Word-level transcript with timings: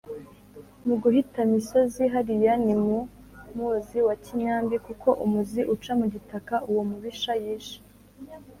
mu 0.85 0.95
gihitamisozi 1.01 2.03
hariya 2.13 2.53
ni 2.65 2.75
mu 2.83 2.97
muzi 3.57 3.97
wa 4.07 4.15
kinyambi, 4.23 4.75
kuko 4.85 5.07
umuzi 5.25 5.61
uca 5.73 5.91
mu 5.99 6.05
gitaka. 6.13 6.55
uwo 6.69 6.81
mubisha 6.89 7.33
yishe 7.43 7.77